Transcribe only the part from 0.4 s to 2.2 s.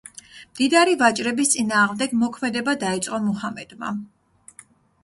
მდიდარი ვაჭრების წინააღმდეგ